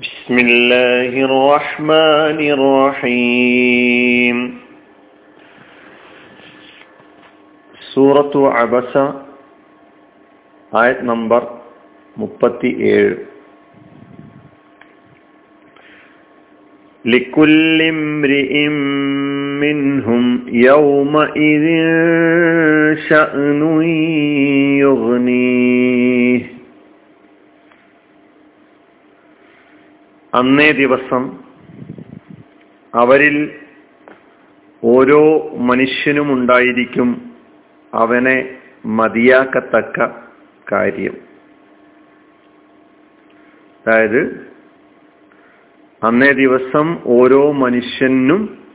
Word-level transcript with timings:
بسم 0.00 0.36
الله 0.38 1.12
الرحمن 1.28 2.38
الرحيم 2.56 4.38
സൂറത്തു 7.92 8.40
അബസ 8.62 8.92
ആയത് 10.72 11.02
നമ്പർ 11.12 11.42
മുപ്പത്തി 12.16 12.70
ഏഴ് 12.92 13.14
لكل 17.04 17.78
امرئ 17.94 18.52
منهم 19.64 20.24
يومئذ 20.68 21.66
شأن 23.08 23.60
يغنيه 24.80 25.89
അന്നേ 30.33 30.71
ദിവസം 30.71 31.43
അവരിൽ 32.95 33.59
ഓരോ 34.83 35.49
മനുഷ്യനും 35.57 36.33
ഉണ്ടായിരിക്കും 36.33 37.31
അവനെ 37.93 38.57
മതിയാക്കത്തക്ക 38.85 40.09
കാര്യം. 40.71 41.17
അതായത് 43.87 44.51
അന്നേ 46.03 46.31
ദിവസം 46.31 46.99
ഓരോ 47.05 47.51
മനുഷ്യനും 47.51 48.65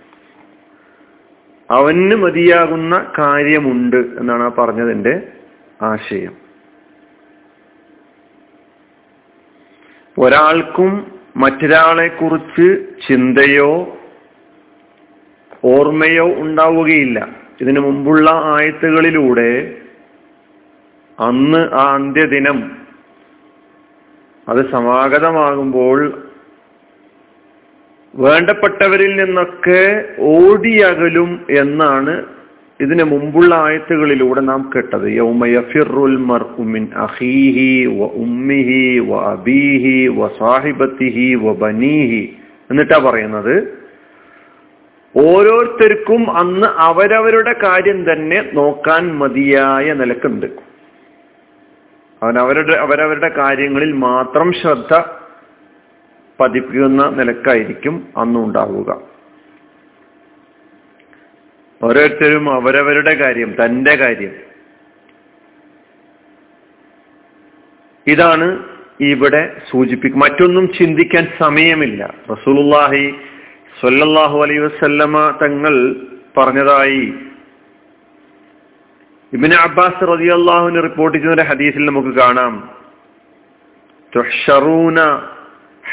അവന് 1.70 2.15
മതിയാകുന്ന 2.15 3.12
കാര്യമുണ്ട് 3.18 3.96
എന്നാണ് 3.96 4.43
ആ 4.43 4.48
പറഞ്ഞതിന്റെ 4.48 5.32
ആശയം. 5.82 6.37
ഒരാൾക്കും 10.18 11.15
മറ്റൊരാളെ 11.36 12.08
കുറിച്ച് 12.08 12.66
ചിന്തയോ 13.06 13.70
ഓർമ്മയോ 15.65 16.26
ഉണ്ടാവുകയില്ല. 16.42 17.18
ഇതിനു 17.60 17.80
മുമ്പുള്ള 17.80 18.30
ആയത്തുകളിലൂടെ 18.54 19.51
അന്ന് 21.18 21.60
ആ 21.73 21.84
അന്ത്യദിനം 21.95 22.59
അത് 24.48 24.60
സമാഗതമാകുമ്പോൾ 24.70 25.98
വേണ്ടപ്പെട്ടവരിൽ 28.14 29.12
നിന്നൊക്കെ 29.16 29.82
ഓടിയകലും 30.18 31.30
എന്നാണ് 31.59 32.14
ഇതിനു 32.80 33.05
മുമ്പുള്ള 33.05 33.55
ആയത്തുകളിലൂടെ 33.55 34.41
നാം 34.41 34.71
കേട്ടത് 34.74 35.21
വ 35.21 35.32
വ 38.99 39.16
വ 40.09 40.30
സാഹിബത്തിഹി 40.38 41.35
വ 41.35 41.52
ബനീഹി. 41.52 42.37
എന്നിട്ടാ 42.71 42.99
പറയുന്നത് 42.99 43.87
ഓരോരുത്തർക്കും 45.16 46.37
അന്ന് 46.37 46.66
അവരവരുടെ 46.66 47.52
കാര്യം 47.52 48.13
തന്നെ 48.13 48.51
നോക്കാൻ 48.54 49.19
മതിയായ 49.19 49.93
നിലക്കുണ്ട്. 49.93 50.47
അവൻ 52.23 52.38
അവരുടെ 52.38 52.73
അവരവരുടെ 52.73 53.29
കാര്യങ്ങളിൽ 53.29 53.93
മാത്രം 53.93 54.52
ശ്രദ്ധ 54.52 55.04
പതിപ്പിക്കുന്ന 56.41 57.09
നിലക്കായിരിക്കും 57.09 58.09
അന്നുണ്ടാവുക. 58.16 59.15
ഓരോരുത്തരും 61.87 62.45
അവരവരുടെ 62.54 63.15
കാര്യം 63.15 63.54
തന്റെ 63.65 63.96
കാര്യം. 63.96 64.34
ഇതാണ് 68.06 68.48
ഇവിടെ 69.00 69.60
സൂചിപ്പിക്കും 69.70 70.20
മറ്റൊന്നും 70.20 70.72
ചിന്തിക്കാൻ 70.78 71.28
സമയമില്ല. 71.38 72.14
റസൂലുള്ളാഹി 72.31 73.04
സ്വല്ലല്ലാഹു 73.81 74.42
അലൈഹി 74.42 74.59
വസല്ലമ 74.59 75.38
തങ്ങൾ 75.42 75.75
പറഞ്ഞതായി 76.37 77.14
ഇബിന് 79.32 79.54
അബ്ബാസ് 79.54 80.08
റളിയല്ലാഹുവിന് 80.08 80.82
റിപ്പോർട്ട് 80.82 81.18
ചെയ്യുന്ന 81.18 81.42
ഹദീസിൽ 81.42 81.86
നമുക്ക് 81.86 82.08
കാണാം. 82.08 82.54
തുഹ്ശറൂന 84.16 84.98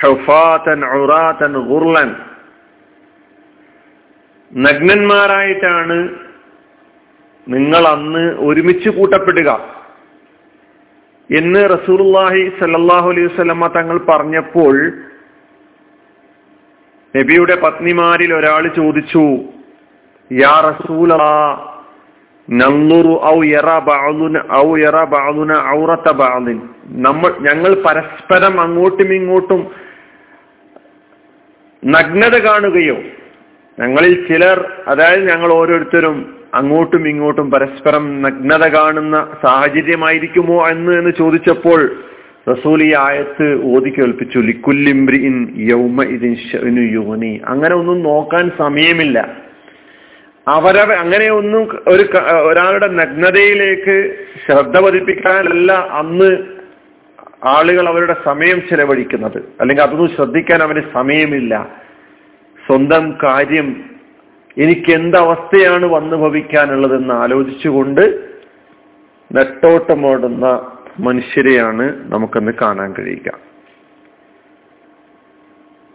ഹുഫാതൻ 0.02 0.82
ഉറാതൻ 0.98 1.54
ഗുർലൻ 1.68 2.16
നഗ്നന്മാരായിട്ടാണ് 4.54 5.98
നിങ്ങൾ 7.48 7.84
അന്ന് 7.88 8.26
ഒരുമിച്ച് 8.40 8.90
കൂട്ടപ്പെടുക 8.90 9.50
എന്ന് 11.30 11.62
റസൂലുള്ളാഹി 11.70 12.44
സല്ലാഹു 12.60 13.08
അലൈഹി 13.10 13.28
വസല്ലമ 13.28 13.68
തങ്ങൾ 13.68 13.98
പറഞ്ഞപ്പോൾ 14.10 14.76
നബിയുടെ 17.14 17.56
പത്നിമാരിൽ 17.56 18.32
ഒരാൾ 18.34 18.64
ചോദിച്ചു 18.76 19.26
യാ 20.32 20.54
റസൂല 20.62 21.14
നമ്മൾ 27.06 27.32
ഞങ്ങൾ 27.40 27.72
പരസ്പരം 27.86 28.56
അങ്ങോട്ടും 28.60 29.12
ഇങ്ങോട്ടും 29.14 29.62
നഗ്നത 31.84 32.36
കാണുകയോ 32.44 32.98
ഞങ്ങളിൽ 33.80 34.28
ചിലർ 34.28 34.84
അതായത് 34.88 35.30
ഞങ്ങൾ 35.30 35.54
ഓരോരുത്തരും 35.54 36.36
അങ്ങോട്ടും 36.54 37.08
ഇങ്ങോട്ടും 37.08 37.52
പരസ്പരം 37.52 38.22
നഗ്നത 38.22 38.68
കാണുന്ന 38.68 39.28
സാഹചര്യമായിരിക്കുമോ 39.44 40.68
എന്ന് 40.68 40.92
എന്ന് 40.92 41.12
ചോദിച്ചപ്പോൾ 41.12 41.92
റസൂൽ 42.52 42.84
ഈ 42.84 42.94
ആയത്ത് 43.00 43.46
ഓതി 43.64 43.90
കേൾപ്പിച്ചു 43.90 44.40
ലിക്കുല്ലിംബ്രിൻ 44.40 45.50
യൗമ 45.72 46.04
ഇതിൻ 46.04 46.34
യുവനി 46.94 47.42
അങ്ങനെ 47.46 47.76
ഒന്നും 47.76 48.04
നോക്കാൻ 48.04 48.52
സമയമില്ല. 48.58 49.38
അവരവ 50.48 50.94
അങ്ങനെ 50.94 51.30
ഒന്നും 51.30 51.64
ഒരു 51.88 52.04
ഒരാളുടെ 52.50 52.88
നഗ്നതയിലേക്ക് 52.88 54.16
ശ്രദ്ധ 54.46 54.80
പതിപ്പിക്കാനല്ല 54.80 55.72
അന്ന് 55.72 56.38
ആളുകൾ 57.44 57.88
അവരുടെ 57.88 58.16
സമയം 58.26 58.62
ചെലവഴിക്കുന്നത്. 58.70 59.40
അല്ലെങ്കിൽ 59.62 59.84
അതൊന്നും 59.84 60.16
ശ്രദ്ധിക്കാൻ 60.16 60.64
അവന് 60.64 60.82
സമയമില്ല. 60.94 61.83
സ്വന്തം 62.68 63.18
കാര്യം 63.24 63.90
എനിക്ക് 64.58 64.92
എന്തവസ്ഥയാണ് 64.92 65.86
വന്നു 65.86 66.16
ഭവിക്കാനുള്ളതെന്ന് 66.16 67.14
ആലോചിച്ചുകൊണ്ട് 67.14 68.30
നെട്ടോട്ടമോടുന്ന 69.36 70.72
മനുഷ്യരെയാണ് 71.00 72.14
നമുക്കൊന്ന് 72.14 72.52
കാണാൻ 72.62 72.94
കഴിയുക. 73.00 73.40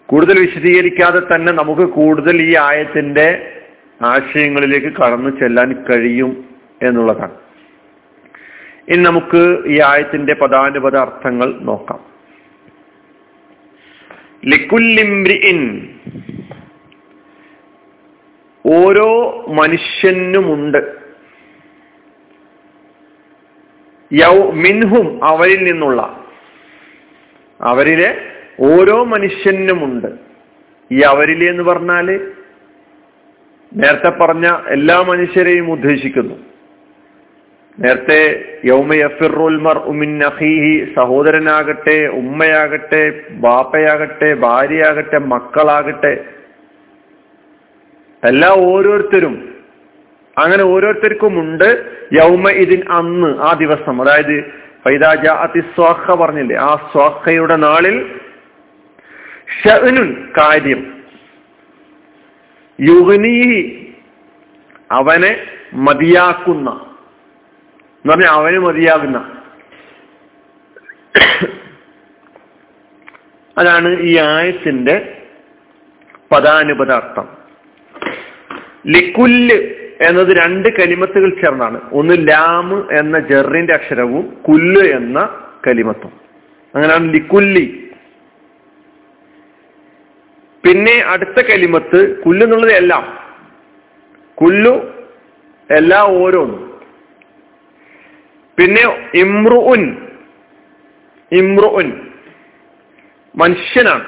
കൂടുതൽ 0.07 0.41
വിശദീകരിക്കാതെ 0.41 1.35
തന്നെ 1.35 1.53
നമുക്ക് 1.53 1.83
കൂടുതൽ 1.83 2.43
ഈ 2.43 2.57
ആയത്തിന്റെ 2.57 3.53
ആശയങ്ങളിലേക്ക് 4.03 4.87
കടന്നു 4.87 5.31
ചെല്ലാൻ 5.31 5.85
കഴിയും 5.91 6.45
എന്നുള്ളതാണ്. 6.83 7.35
ഇനി 8.89 9.03
നമുക്ക് 9.03 9.59
ഈ 9.67 9.81
ആയത്തിന്റെ 9.81 10.35
പദാനുപത 10.35 10.97
അർത്ഥങ്ങൾ 10.97 11.59
നോക്കാം. 11.61 12.01
ലിക്കുല്ലിംബ്രിഇൻ 14.45 15.89
ഓരോ 18.69 19.45
മനുഷ്യനുമുണ്ട്. 19.49 20.79
യൗ 24.13 24.51
മിൻഹും 24.51 25.25
അവരിൽ 25.25 25.65
നിന്നുള്ള. 25.65 26.25
അവരിലെ 27.61 28.21
ഓരോ 28.61 29.05
മനുഷ്യനുമുണ്ട്. 29.05 30.07
ഈ 30.93 31.01
അവരിലെ 31.01 31.51
എന്ന് 31.51 31.63
പറഞ്ഞാൽ 31.63 32.33
നേരത്തെ 33.77 34.11
പറഞ്ഞ 34.11 34.59
എല്ലാ 34.67 35.01
മനുഷ്യരെയും 35.01 35.71
ഉദ്ദേശിക്കുന്നു. 35.71 36.35
നേരത്തെ 37.79 38.45
യൗമ 38.65 38.95
യൗമയഫിറുൽമർ 38.95 39.79
ഉമിൻ 39.79 40.25
അഹീഹി 40.25 40.95
സഹോദരനാകട്ടെ 40.97 42.07
ഉമ്മയാകട്ടെ 42.07 43.31
ബാപ്പയാകട്ടെ 43.31 44.35
ഭാര്യയാകട്ടെ 44.35 45.19
മക്കളാകട്ടെ 45.19 46.38
എല്ലാ 48.25 48.55
ഓരോരുത്തരും 48.57 49.55
അങ്ങനെ 50.39 50.65
ഓരോരുത്തർക്കും 50.65 51.41
ഉണ്ട്. 51.41 51.97
യൗമ 52.13 52.51
ഇതിൻ 52.51 52.93
അന്ന് 52.93 53.39
ആ 53.39 53.53
ദിവസം. 53.53 54.03
അതായത് 54.03 54.51
ഫൈദാജ 54.89 55.27
അതിസ്വാഹ 55.27 56.15
പറഞ്ഞില്ലേ? 56.15 56.57
ആ 56.57 56.91
സ്വാഹയുടെ 56.93 57.57
നാളിൽ 57.57 58.21
ഷഅനുൻ 59.65 60.33
കാര്യം. 60.39 61.05
യുഗനി 62.81 63.75
അവനെ 64.93 65.47
മതിയാക്കുന്ന. 65.75 66.71
എന്ന് 66.71 68.13
പറഞ്ഞാൽ 68.13 68.31
അവന് 68.31 68.59
മതിയാകുന്ന. 68.59 69.39
അതാണ് 73.59 74.01
ഈ 74.01 74.19
ആയത്തിന്റെ 74.19 75.23
പദാനുപദാർത്ഥം. 76.33 77.38
ലിക്കുല്ല് 78.89 79.55
എന്നത് 80.01 80.37
രണ്ട് 80.37 80.69
കലിമത്തുകൾ 80.69 81.31
ചേർന്നാണ്. 81.31 81.81
ഒന്ന് 81.93 82.29
ലാമ് 82.29 82.93
എന്ന 82.93 83.19
ജെറിന്റെ 83.19 83.75
അക്ഷരവും 83.75 84.37
കുല്ല് 84.49 84.93
എന്ന 84.93 85.47
കലിമത്തും. 85.67 86.13
അങ്ങനെയാണ് 86.75 87.13
ലിക്കുല്ലി. 87.13 87.91
പിന്നെ 90.65 91.03
അടുത്ത 91.07 91.41
കലിമത്ത് 91.41 92.23
കുല്ല് 92.23 92.47
എന്നുള്ളത് 92.47 92.73
എല്ലാം. 92.73 93.19
കുല്ലു 94.35 94.95
എല്ലാ 95.71 96.03
ഓരോന്നും. 96.03 96.81
പിന്നെ 98.59 99.11
ഇമ്രുഉൻ 99.15 100.09
ഇമ്രുഉൻ 101.33 102.09
മനുഷ്യനാണ്. 103.37 104.05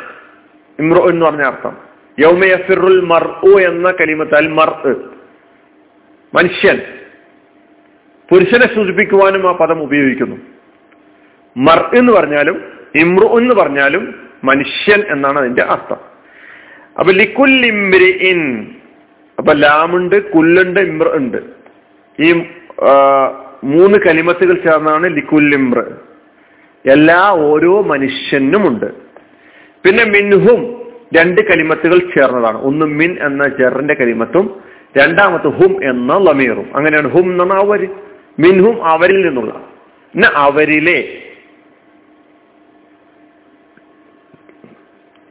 ഇമ്രുഉൻ 0.78 1.10
എന്ന് 1.10 1.26
പറഞ്ഞ 1.26 1.42
അർത്ഥം. 1.42 1.89
യൗമയഫിറുൽ 2.22 3.00
മർഉ 3.12 3.52
എന്ന 3.70 3.88
കലിമത്ത് 4.00 4.34
അൽ 4.40 4.49
മർ 4.58 4.70
മനുഷ്യൻ 6.32 6.78
പുരുഷനെ 8.28 8.67
സൂചിപ്പിക്കുവാനും 8.75 9.44
ആ 9.50 9.52
പദം 9.61 9.78
ഉപയോഗിക്കുന്നു. 9.82 10.37
മർ 11.56 11.81
എന്ന് 11.99 12.12
പറഞ്ഞാലും 12.12 12.56
ഇമ്രു 13.02 13.26
എന്ന് 13.38 13.55
പറഞ്ഞാലും 13.61 14.05
മനുഷ്യൻ 14.44 15.00
എന്നാണ് 15.14 15.38
അതിന്റെ 15.38 15.64
അർത്ഥം. 15.75 16.00
അപ്പൊ 16.99 17.11
ലിക്കുല്ലിംബ്രിഇൻ 17.12 18.40
അപ്പൊ 19.38 19.52
ലാമുണ്ട് 19.64 20.16
കുല്ലുണ്ട് 20.32 20.81
ഇമ്ര 20.81 21.08
ഉണ്ട്. 21.19 21.40
ഈ 22.19 22.28
മൂന്ന് 23.75 23.96
കലിമത്തുകൾ 24.06 24.56
ചേർന്നാണ് 24.66 25.06
ലിക്കുല്ലിംബ്ര 25.16 25.81
എല്ലാ 26.84 27.23
ഓരോ 27.49 27.75
മനുഷ്യനുമുണ്ട്. 27.93 28.88
പിന്നെ 29.84 30.05
മിൻഹും 30.16 30.61
രണ്ട് 31.16 31.40
കലിമത്തുകൾ 31.40 31.98
ചേർന്നതാണ്. 31.98 32.58
ഒന്ന് 32.58 32.86
മിൻ 32.86 33.16
എന്ന 33.20 33.48
ജറിന്റെ 33.48 33.94
കലിമത്തും 33.94 34.62
രണ്ടാമത്തെ 34.98 35.48
ഹും 35.48 35.90
എന്ന 35.90 36.18
ലമീറും. 36.18 36.76
അങ്ങനെയാണ് 36.76 37.08
ഹും 37.08 37.32
എന്നാണ് 37.32 37.52
അവർ. 37.52 37.88
മിൻഹും 38.38 38.84
അവരിൽ 38.84 39.26
നിന്നുള്ള. 39.26 39.68
അവരിലെ. 40.34 41.22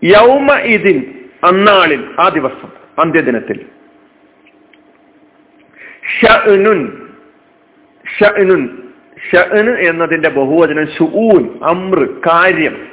യൗമ 0.03 0.53
ഇതിൻ 0.53 1.13
അന്നാളിൽ 1.43 2.05
ആ 2.19 2.29
ദിവസം 2.29 2.69
അന്ത്യദിനത്തിൽ. 2.99 3.65
എന്നതിന്റെ 9.89 10.29
ബഹുവചനം 10.29 10.87
ഷുഊൻ 10.87 11.59
അമ്ര 11.63 12.03
കാര്യം. 12.03 12.88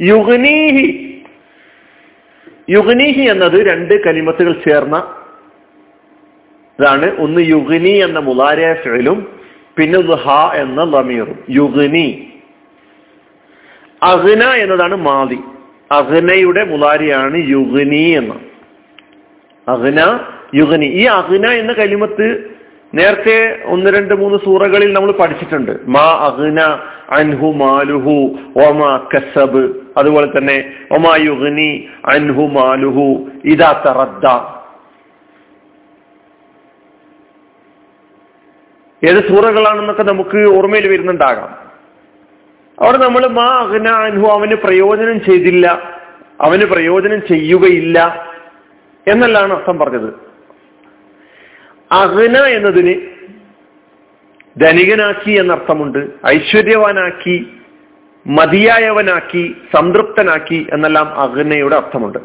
യുഗ്നീഹി. 0.00 1.06
യുഗ്നീഹി 2.70 3.20
എന്നത് 3.20 3.66
രണ്ട് 3.66 4.04
കലിമത്തുകൾ 4.04 4.52
ചേർന്ന 4.52 5.14
ഇതാണ്. 6.78 7.16
ഒന്ന് 7.18 7.40
യുഗ്നി 7.40 7.90
എന്ന 7.90 8.18
മുലാരിയ 8.18 8.74
ഫിലും 8.74 9.40
പിന്നെ 9.76 10.14
ഹ 10.14 10.52
എന്ന 10.54 10.84
ലമീറും. 10.84 11.44
യുഗ്നി. 11.50 12.32
അഗ്ന 14.02 14.44
എന്നതാണ് 14.44 14.96
മാതി 14.96 15.38
അഗ്നയുടെ 15.90 16.64
മുലാരിയാണ് 16.64 17.36
യുഗ്നി 17.48 18.10
എന്ന്. 18.10 18.34
അഗ്ന 19.68 20.20
യുഗ്നി. 20.54 20.86
ഈ 20.86 21.04
അഗ്ന 21.04 21.46
എന്ന 21.46 21.72
കലിമത്ത് 21.72 22.55
നേരത്തെ 22.94 23.62
ഒന്ന് 23.64 23.90
രണ്ട് 23.90 24.14
മൂന്ന് 24.14 24.38
സൂറകളിൽ 24.44 24.92
നമ്മൾ 24.92 25.12
പഠിച്ചിട്ടുണ്ട്. 25.12 25.78
മാ 25.86 26.00
അഗ്ന 26.00 26.60
അൻഹു 27.10 27.52
മാലുഹു 27.52 28.38
ഒമാ 28.66 29.08
കസബ്. 29.14 29.74
അതുപോലെ 29.96 30.38
തന്നെ 30.38 30.72
ഒമാ 30.90 31.16
യുഗ്നി 31.16 31.88
അൻഹു 32.04 32.42
മാലുഹു 32.42 33.30
ഇതാ 33.44 33.82
തറദ്ദ. 33.86 34.26
ഏത് 39.08 39.28
സൂറകളാണെന്നൊക്കെ 39.28 40.02
നമുക്ക് 40.02 40.56
ഓർമ്മയിൽ 40.56 40.88
വരുന്നുണ്ടാകാം. 40.88 41.58
അവിടെ 42.82 42.98
നമ്മൾ 42.98 43.26
മാ 43.26 43.44
അഗ്ന 43.44 43.88
അൻഹു 43.88 44.28
അവന് 44.28 44.54
പ്രയോജനം 44.54 45.24
ചെയ്തില്ല 45.24 45.66
അവന് 46.40 46.62
പ്രയോജനം 46.62 47.22
ചെയ്യുകയില്ല 47.28 48.26
എന്നല്ലാണ് 49.08 49.52
അർത്ഥം 49.52 49.78
പറഞ്ഞത്. 49.78 50.25
അഗ്ന 51.92 52.38
എന്നതിന് 52.38 53.16
ധനികനാക്കി 54.60 55.30
എന്നർത്ഥമുണ്ട്. 55.30 55.98
ഐശ്വര്യവാനാക്കി 56.26 57.46
മതിയായവനാക്കി 58.26 59.54
സംതൃപ്തനാക്കി 59.76 60.66
എന്നെല്ലാം 60.72 61.20
അഹ്നയുടെ 61.20 61.76
അർത്ഥമുണ്ട്. 61.76 62.18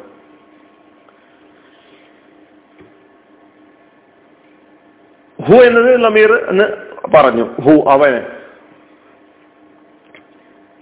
ഹു 5.41 5.53
എന്നത് 5.53 6.03
ലമീർ 6.03 6.33
എന്ന് 6.33 6.63
പറഞ്ഞു. 7.15 7.61
ഹു 7.61 7.89
അവന്. 7.89 8.41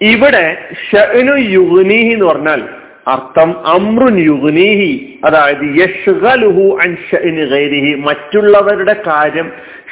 ഇവിടെ 0.01 0.69
ഷനു 0.91 1.35
യുഗ്നിഹി 1.35 2.13
എന്ന് 2.13 2.25
പറഞ്ഞാൽ 2.25 2.78
അർത്ഥം 3.13 3.49
അമ്രുൻ 3.73 4.15
യുഗ്നീഹി 4.29 4.91
അതായത് 5.25 5.65
യഷ്ഗലുഹു 5.81 6.65
അൻ 6.83 6.91
ഷഅ്നി 7.09 7.45
ഗൈരിഹി 7.53 7.91
മറ്റുള്ളവരുടെ 8.07 8.95
കാര്യം 9.07 9.47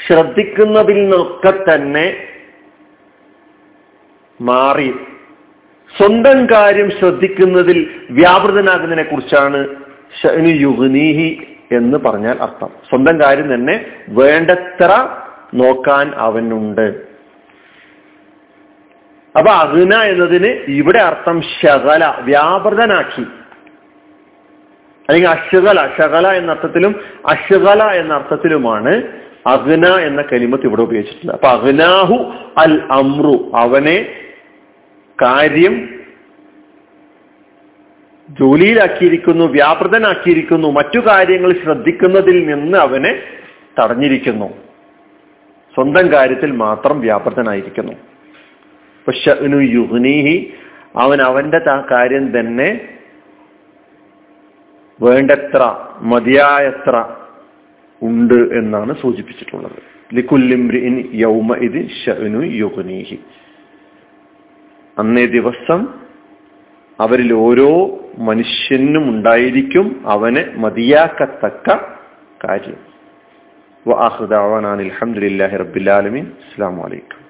ശ്രദ്ധിക്കുന്നതിൽ 0.06 0.98
നിന്നൊക്കെ 1.02 1.54
തന്നെ 1.70 2.08
മാറി. 4.40 4.90
സ്വന്തം 5.92 6.40
കാര്യം 6.46 6.90
ശ്രദ്ധിക്കുന്നതിൽ 7.00 7.78
വ്യാപൃതനാകുന്നതിനെ 8.20 9.04
കുറിച്ചാണ് 9.04 9.60
ഷഅ്നു 10.22 10.52
യുഗ്നീഹി 10.66 11.30
എന്ന് 11.78 11.98
പറഞ്ഞാൽ 12.06 12.38
അർത്ഥം. 12.46 12.70
സ്വന്തം 12.90 13.16
കാര്യം 13.22 13.48
തന്നെ 13.54 13.76
വേണ്ടത്ര 14.20 14.92
നോക്കാൻ 15.62 16.08
അവനുണ്ട്. 16.28 16.88
അപ്പൊ 19.38 19.52
അഹ്ന 19.52 19.96
എന്നതിന് 19.96 20.48
ഇവിടെ 20.48 21.00
അർത്ഥം 21.00 21.42
ശകല 21.42 22.14
വ്യാപൃതനാക്കി. 22.20 23.22
അല്ലെങ്കിൽ 25.10 25.30
അശ്വകല 25.30 25.90
ശകല 25.98 26.28
എന്ന 26.28 26.52
അർത്ഥത്തിലും 26.52 26.96
അശ്വകല 27.28 27.84
എന്ന 27.84 28.14
അർത്ഥത്തിലുമാണ് 28.14 29.04
അഹ്ന 29.48 29.88
എന്ന 29.88 30.22
കലിമത്ത് 30.22 30.64
ഇവിടെ 30.64 30.82
ഉപയോഗിച്ചിട്ടുള്ളത്. 30.82 31.36
അപ്പൊ 31.36 31.48
അഹ്നാഹു 31.48 32.34
അൽ 32.58 32.82
അമ്രു 32.92 33.52
അവനെ 33.56 34.24
കാര്യം 35.22 35.90
ജോലിയിലാക്കിയിരിക്കുന്നു 38.30 39.46
വ്യാപൃതനാക്കിയിരിക്കുന്നു 39.46 40.72
മറ്റു 40.72 41.00
കാര്യങ്ങൾ 41.00 41.54
ശ്രദ്ധിക്കുന്നതിൽ 41.64 42.54
നിന്ന് 42.54 42.78
അവനെ 42.78 43.20
തടഞ്ഞിരിക്കുന്നു. 43.80 44.48
സ്വന്തം 45.76 46.12
കാര്യത്തിൽ 46.12 46.52
മാത്രം 46.52 47.00
വ്യാപൃതനായിരിക്കുന്നു. 47.00 47.94
ഷഅ്നു 49.12 49.58
യുഗ്നീഹി. 49.58 50.54
അവൻ 50.96 51.22
അവന്റെ 51.22 51.60
കാര്യം 51.92 52.40
തന്നെ 52.40 52.90
വേണ്ടത്ര 55.02 55.76
മതിയായത്ര 56.02 57.06
ഉണ്ട് 58.02 58.40
എന്നാണ് 58.60 58.96
സൂചിപ്പിച്ചിട്ടുള്ളത്. 59.02 59.80
ലിഖുല്ലിം 60.14 60.64
യൗമ 61.14 61.56
ഇത് 61.56 61.90
ഷഅ്നു 62.06 62.42
യുഗ്നീഹി. 62.46 63.20
അന്നേ 64.98 65.26
ദിവസം 65.26 65.88
അവരിൽ 67.00 67.34
ഓരോ 67.34 67.70
മനുഷ്യനും 68.18 69.10
ഉണ്ടായിരിക്കും 69.10 70.04
അവനെ 70.06 70.44
മതിയാക്കത്തക്ക 70.56 71.68
കാര്യം. 72.44 72.80
വാഹുദാവാൻ 73.88 74.66
റബ്ബിലാലമീൻ 75.58 76.26
അസ്സാം 76.26 76.78
വലൈക്കും 76.78 77.27